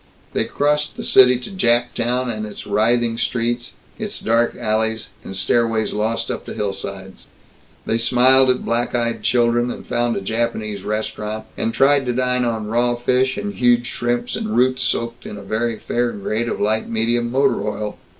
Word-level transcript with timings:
They 0.33 0.45
crossed 0.45 0.97
the 0.97 1.03
city 1.03 1.37
to 1.41 1.51
Jap 1.51 1.93
Town 1.93 2.27
and 2.27 2.43
its 2.43 2.65
writhing 2.65 3.19
streets, 3.19 3.73
its 3.99 4.19
dark 4.19 4.55
alleys 4.55 5.09
and 5.23 5.37
stairways 5.37 5.93
lost 5.93 6.31
up 6.31 6.45
the 6.45 6.55
hillsides. 6.55 7.27
They 7.85 7.99
smiled 7.99 8.49
at 8.49 8.65
black 8.65 8.95
eyed 8.95 9.21
children, 9.21 9.69
and 9.69 9.85
found 9.85 10.15
a 10.17 10.21
Japanese 10.21 10.81
restaurant, 10.83 11.45
and 11.55 11.71
tried 11.71 12.07
to 12.07 12.13
dine 12.13 12.45
on 12.45 12.65
raw 12.65 12.95
fish 12.95 13.37
and 13.37 13.53
huge 13.53 13.85
shrimps 13.85 14.35
and 14.35 14.57
roots 14.57 14.81
soaked 14.81 15.27
in 15.27 15.37
a 15.37 15.43
very 15.43 15.77
fair 15.77 16.11
grade 16.13 16.49
of 16.49 16.59
light 16.59 16.89
medium 16.89 17.29
motor 17.29 17.61
oil. 17.61 17.99